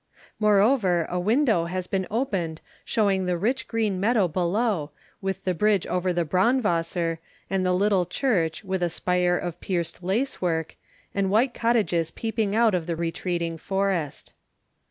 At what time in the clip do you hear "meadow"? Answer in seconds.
3.99-4.27